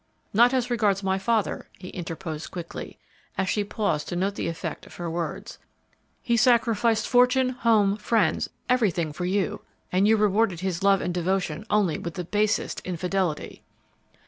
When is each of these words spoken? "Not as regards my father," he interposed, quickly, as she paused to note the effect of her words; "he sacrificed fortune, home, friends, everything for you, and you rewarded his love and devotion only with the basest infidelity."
"Not 0.33 0.51
as 0.51 0.71
regards 0.71 1.03
my 1.03 1.19
father," 1.19 1.67
he 1.77 1.89
interposed, 1.89 2.49
quickly, 2.49 2.97
as 3.37 3.47
she 3.47 3.63
paused 3.63 4.07
to 4.09 4.15
note 4.15 4.33
the 4.33 4.47
effect 4.47 4.87
of 4.87 4.95
her 4.95 5.07
words; 5.11 5.59
"he 6.23 6.35
sacrificed 6.35 7.07
fortune, 7.07 7.49
home, 7.49 7.97
friends, 7.97 8.49
everything 8.67 9.13
for 9.13 9.25
you, 9.25 9.61
and 9.91 10.07
you 10.07 10.17
rewarded 10.17 10.61
his 10.61 10.81
love 10.81 11.01
and 11.01 11.13
devotion 11.13 11.67
only 11.69 11.99
with 11.99 12.15
the 12.15 12.23
basest 12.23 12.79
infidelity." 12.83 13.61